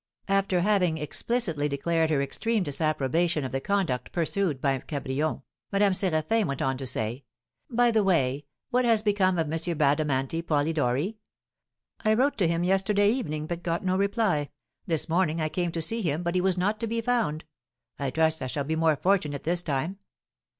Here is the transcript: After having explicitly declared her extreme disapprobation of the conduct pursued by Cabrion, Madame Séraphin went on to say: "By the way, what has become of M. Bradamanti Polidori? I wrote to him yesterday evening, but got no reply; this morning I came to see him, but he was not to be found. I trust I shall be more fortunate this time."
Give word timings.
After 0.27 0.61
having 0.61 0.97
explicitly 0.97 1.67
declared 1.67 2.09
her 2.09 2.23
extreme 2.23 2.63
disapprobation 2.63 3.43
of 3.45 3.51
the 3.51 3.61
conduct 3.61 4.11
pursued 4.11 4.59
by 4.59 4.79
Cabrion, 4.79 5.43
Madame 5.71 5.91
Séraphin 5.93 6.45
went 6.47 6.59
on 6.59 6.75
to 6.79 6.87
say: 6.87 7.23
"By 7.69 7.91
the 7.91 8.03
way, 8.03 8.45
what 8.71 8.83
has 8.83 9.03
become 9.03 9.37
of 9.37 9.45
M. 9.53 9.77
Bradamanti 9.77 10.41
Polidori? 10.41 11.17
I 12.03 12.15
wrote 12.15 12.39
to 12.39 12.47
him 12.47 12.63
yesterday 12.63 13.11
evening, 13.11 13.45
but 13.45 13.61
got 13.61 13.85
no 13.85 13.95
reply; 13.95 14.49
this 14.87 15.07
morning 15.07 15.39
I 15.39 15.49
came 15.49 15.71
to 15.73 15.83
see 15.83 16.01
him, 16.01 16.23
but 16.23 16.33
he 16.33 16.41
was 16.41 16.57
not 16.57 16.79
to 16.79 16.87
be 16.87 16.99
found. 17.01 17.45
I 17.99 18.09
trust 18.09 18.41
I 18.41 18.47
shall 18.47 18.63
be 18.63 18.75
more 18.75 18.95
fortunate 18.95 19.43
this 19.43 19.61
time." 19.61 19.99